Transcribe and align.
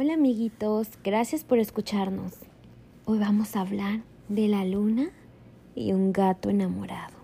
Hola 0.00 0.14
amiguitos, 0.14 0.90
gracias 1.02 1.42
por 1.42 1.58
escucharnos. 1.58 2.32
Hoy 3.04 3.18
vamos 3.18 3.56
a 3.56 3.62
hablar 3.62 4.02
de 4.28 4.46
la 4.46 4.64
luna 4.64 5.10
y 5.74 5.90
un 5.90 6.12
gato 6.12 6.50
enamorado. 6.50 7.16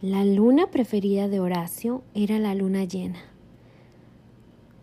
La 0.00 0.24
luna 0.24 0.68
preferida 0.68 1.28
de 1.28 1.40
Horacio 1.40 2.02
era 2.14 2.38
la 2.38 2.54
luna 2.54 2.84
llena. 2.84 3.18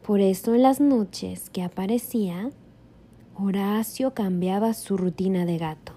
Por 0.04 0.20
eso 0.20 0.54
en 0.54 0.62
las 0.62 0.80
noches 0.80 1.50
que 1.50 1.64
aparecía, 1.64 2.52
Horacio 3.34 4.14
cambiaba 4.14 4.76
su 4.76 4.96
rutina 4.96 5.48
de 5.48 5.58
gato. 5.58 5.94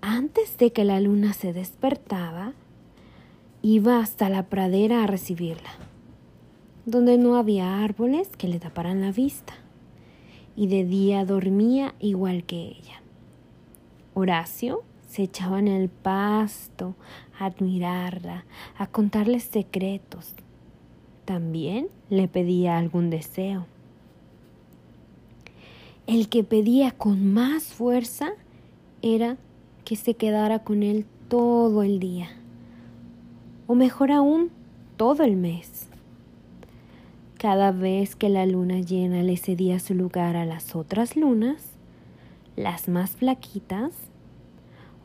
Antes 0.00 0.56
de 0.56 0.72
que 0.72 0.84
la 0.84 0.98
luna 0.98 1.34
se 1.34 1.52
despertaba, 1.52 2.54
iba 3.60 3.98
hasta 3.98 4.30
la 4.30 4.44
pradera 4.44 5.04
a 5.04 5.06
recibirla, 5.06 5.89
donde 6.90 7.18
no 7.18 7.36
había 7.36 7.82
árboles 7.82 8.28
que 8.36 8.48
le 8.48 8.58
taparan 8.58 9.00
la 9.00 9.12
vista, 9.12 9.54
y 10.56 10.66
de 10.66 10.84
día 10.84 11.24
dormía 11.24 11.94
igual 12.00 12.44
que 12.44 12.56
ella. 12.56 13.00
Horacio 14.14 14.82
se 15.08 15.22
echaba 15.22 15.58
en 15.58 15.68
el 15.68 15.88
pasto 15.88 16.94
a 17.38 17.46
admirarla, 17.46 18.44
a 18.76 18.86
contarle 18.86 19.40
secretos. 19.40 20.34
También 21.24 21.88
le 22.08 22.28
pedía 22.28 22.76
algún 22.76 23.10
deseo. 23.10 23.66
El 26.06 26.28
que 26.28 26.42
pedía 26.42 26.90
con 26.90 27.32
más 27.32 27.64
fuerza 27.72 28.32
era 29.00 29.36
que 29.84 29.96
se 29.96 30.14
quedara 30.14 30.64
con 30.64 30.82
él 30.82 31.06
todo 31.28 31.84
el 31.84 32.00
día, 32.00 32.30
o 33.68 33.76
mejor 33.76 34.10
aún, 34.10 34.50
todo 34.96 35.22
el 35.22 35.36
mes. 35.36 35.89
Cada 37.40 37.72
vez 37.72 38.16
que 38.16 38.28
la 38.28 38.44
luna 38.44 38.80
llena 38.80 39.22
le 39.22 39.38
cedía 39.38 39.80
su 39.80 39.94
lugar 39.94 40.36
a 40.36 40.44
las 40.44 40.76
otras 40.76 41.16
lunas, 41.16 41.70
las 42.54 42.86
más 42.86 43.12
flaquitas, 43.12 43.92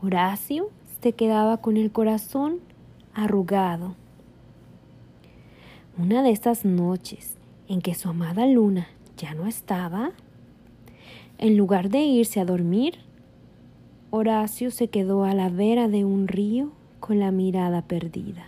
Horacio 0.02 0.70
se 1.02 1.14
quedaba 1.14 1.62
con 1.62 1.78
el 1.78 1.94
corazón 1.94 2.60
arrugado. 3.14 3.96
Una 5.98 6.24
de 6.24 6.32
esas 6.32 6.66
noches 6.66 7.38
en 7.70 7.80
que 7.80 7.96
su 7.96 8.10
amada 8.10 8.46
luna 8.48 8.90
ya 9.16 9.34
no 9.34 9.48
estaba, 9.48 10.12
en 11.38 11.56
lugar 11.56 11.88
de 11.88 12.00
irse 12.00 12.42
a 12.42 12.46
dormir, 12.46 12.96
Horacio 14.12 14.72
se 14.72 14.90
quedó 14.90 15.24
a 15.24 15.34
la 15.34 15.48
vera 15.48 15.88
de 15.88 16.04
un 16.04 16.28
río 16.28 16.74
con 17.00 17.18
la 17.18 17.32
mirada 17.32 17.82
perdida. 17.84 18.48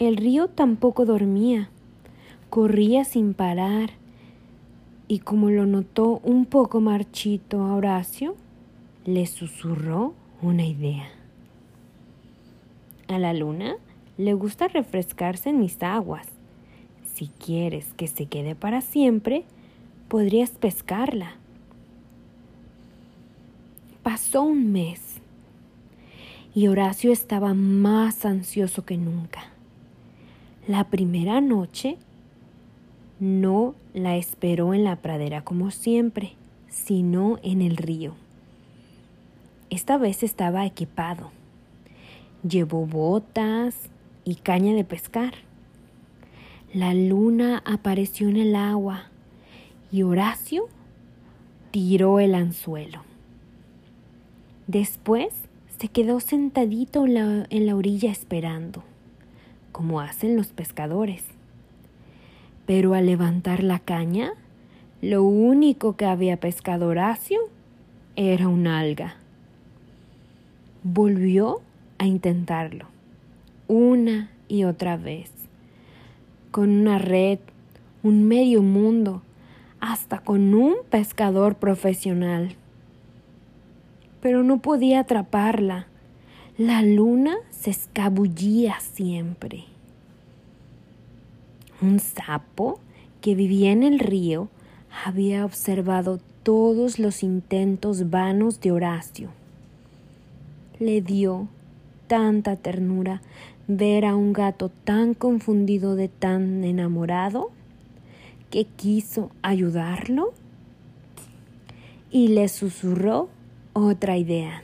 El 0.00 0.16
río 0.16 0.48
tampoco 0.48 1.04
dormía, 1.04 1.70
corría 2.50 3.04
sin 3.04 3.34
parar, 3.34 3.90
y 5.06 5.20
como 5.20 5.50
lo 5.50 5.66
notó 5.66 6.20
un 6.22 6.44
poco 6.44 6.80
marchito 6.80 7.62
a 7.62 7.74
Horacio, 7.74 8.36
le 9.04 9.26
susurró 9.26 10.14
una 10.42 10.66
idea. 10.66 11.08
A 13.08 13.18
la 13.18 13.32
luna 13.32 13.76
le 14.18 14.34
gusta 14.34 14.68
refrescarse 14.68 15.50
en 15.50 15.60
mis 15.60 15.82
aguas. 15.82 16.26
Si 17.14 17.28
quieres 17.28 17.94
que 17.94 18.06
se 18.06 18.26
quede 18.26 18.54
para 18.54 18.82
siempre, 18.82 19.44
podrías 20.08 20.50
pescarla. 20.50 21.36
Pasó 24.02 24.42
un 24.42 24.72
mes 24.72 25.00
y 26.54 26.66
Horacio 26.68 27.12
estaba 27.12 27.54
más 27.54 28.24
ansioso 28.24 28.84
que 28.84 28.96
nunca. 28.96 29.44
La 30.66 30.84
primera 30.84 31.40
noche 31.40 31.96
no 33.20 33.74
la 33.94 34.16
esperó 34.16 34.74
en 34.74 34.84
la 34.84 34.96
pradera 34.96 35.42
como 35.42 35.70
siempre, 35.70 36.34
sino 36.68 37.38
en 37.42 37.62
el 37.62 37.76
río. 37.76 38.14
Esta 39.70 39.98
vez 39.98 40.22
estaba 40.22 40.64
equipado. 40.64 41.30
Llevó 42.48 42.86
botas 42.86 43.74
y 44.24 44.36
caña 44.36 44.74
de 44.74 44.84
pescar. 44.84 45.34
La 46.72 46.94
luna 46.94 47.62
apareció 47.64 48.28
en 48.28 48.36
el 48.36 48.54
agua 48.54 49.06
y 49.90 50.02
Horacio 50.02 50.68
tiró 51.70 52.20
el 52.20 52.34
anzuelo. 52.34 53.02
Después 54.66 55.28
se 55.78 55.88
quedó 55.88 56.20
sentadito 56.20 57.06
en 57.06 57.14
la, 57.14 57.46
en 57.50 57.66
la, 57.66 57.74
orilla 57.74 58.10
esperando, 58.10 58.84
como 59.72 60.00
hacen 60.00 60.36
los 60.36 60.48
pescadores. 60.48 61.24
Pero 62.68 62.92
al 62.92 63.06
levantar 63.06 63.62
la 63.62 63.78
caña, 63.78 64.34
lo 65.00 65.22
único 65.22 65.96
que 65.96 66.04
había 66.04 66.36
pescado 66.36 66.88
Horacio 66.88 67.40
era 68.14 68.46
un 68.48 68.66
alga. 68.66 69.16
Volvió 70.82 71.62
a 71.96 72.04
intentarlo, 72.04 72.84
una 73.68 74.30
y 74.48 74.64
otra 74.64 74.98
vez, 74.98 75.30
con 76.50 76.68
una 76.68 76.98
red, 76.98 77.38
un 78.02 78.28
medio 78.28 78.60
mundo, 78.60 79.22
hasta 79.80 80.18
con 80.18 80.52
un 80.52 80.74
pescador 80.90 81.54
profesional. 81.54 82.54
Pero 84.20 84.42
no 84.42 84.60
podía 84.60 85.00
atraparla. 85.00 85.86
La 86.58 86.82
luna 86.82 87.38
se 87.48 87.70
escabullía 87.70 88.78
siempre. 88.80 89.64
Un 91.80 92.00
sapo 92.00 92.80
que 93.20 93.34
vivía 93.34 93.72
en 93.72 93.82
el 93.82 93.98
río 93.98 94.48
había 95.04 95.44
observado 95.44 96.18
todos 96.42 96.98
los 96.98 97.22
intentos 97.22 98.10
vanos 98.10 98.60
de 98.60 98.72
Horacio 98.72 99.30
le 100.78 101.00
dio 101.00 101.48
tanta 102.06 102.56
ternura 102.56 103.20
ver 103.66 104.04
a 104.04 104.16
un 104.16 104.32
gato 104.32 104.70
tan 104.84 105.14
confundido 105.14 105.96
de 105.96 106.08
tan 106.08 106.64
enamorado 106.64 107.50
que 108.50 108.64
quiso 108.64 109.30
ayudarlo 109.42 110.32
y 112.10 112.28
le 112.28 112.48
susurró 112.48 113.28
otra 113.74 114.16
idea. 114.16 114.62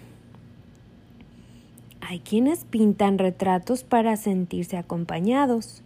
Hay 2.01 2.21
quienes 2.21 2.65
pintan 2.65 3.19
retratos 3.19 3.83
para 3.83 4.17
sentirse 4.17 4.77
acompañados. 4.77 5.83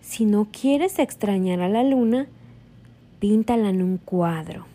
Si 0.00 0.24
no 0.24 0.48
quieres 0.50 0.98
extrañar 0.98 1.60
a 1.60 1.68
la 1.68 1.82
luna, 1.82 2.26
píntala 3.18 3.70
en 3.70 3.82
un 3.82 3.98
cuadro. 3.98 4.66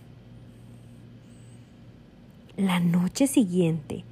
La 2.58 2.80
noche 2.80 3.28
siguiente, 3.28 4.04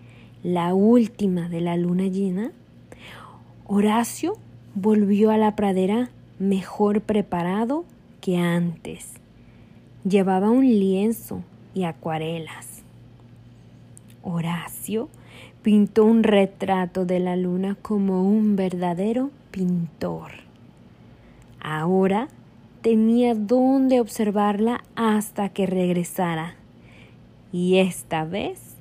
la 0.44 0.74
última 0.74 1.47
de 1.47 1.62
la 1.62 1.78
luna 1.78 2.07
llena, 2.07 2.51
Horacio 3.66 4.38
volvió 4.75 5.31
a 5.31 5.38
la 5.38 5.56
pradera 5.56 6.09
mejor 6.40 7.01
preparado 7.01 7.85
que 8.19 8.38
antes. 8.38 9.13
Llevaba 10.03 10.50
un 10.50 10.66
lienzo 10.66 11.44
y 11.74 11.84
acuarelas. 11.84 12.84
Horacio 14.24 15.09
pintó 15.62 16.03
un 16.03 16.24
retrato 16.24 17.06
de 17.06 17.19
la 17.19 17.35
luna 17.35 17.78
como 17.81 18.28
un 18.28 18.56
verdadero 18.56 19.30
pintor. 19.51 20.31
Ahora 21.63 22.28
tenía 22.81 23.34
dónde 23.34 24.01
observarla 24.01 24.83
hasta 24.95 25.50
que 25.50 25.65
regresara. 25.65 26.56
Y 27.54 27.77
esta 27.77 28.25
vez 28.25 28.75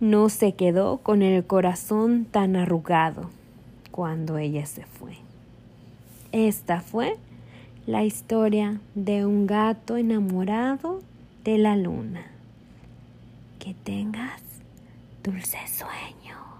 no 0.00 0.28
se 0.28 0.52
quedó 0.52 0.98
con 0.98 1.22
el 1.22 1.44
corazón 1.44 2.24
tan 2.24 2.54
arrugado 2.54 3.30
cuando 3.90 4.38
ella 4.38 4.64
se 4.64 4.84
fue. 4.84 5.16
Esta 6.30 6.80
fue 6.80 7.16
la 7.86 8.04
historia 8.04 8.80
de 8.94 9.26
un 9.26 9.46
gato 9.46 9.96
enamorado 9.96 11.00
de 11.42 11.58
la 11.58 11.74
luna. 11.74 12.26
Que 13.58 13.74
tengas 13.74 14.40
dulce 15.24 15.58
sueño. 15.66 16.57